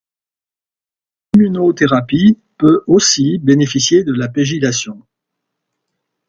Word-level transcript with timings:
L'immunothérapie 1.35 2.39
peut 2.57 2.83
aussi 2.87 3.37
bénéficier 3.37 4.03
de 4.03 4.13
la 4.13 4.29
pégylation. 4.29 5.05